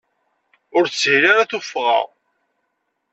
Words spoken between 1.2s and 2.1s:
ara tuffɣa.